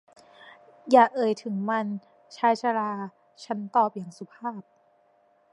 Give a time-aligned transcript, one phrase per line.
[0.91, 1.87] อย่าเอ่ยถึงมัน
[2.37, 2.91] ชายชรา
[3.43, 4.61] ฉันตอบอย่างสุภาพ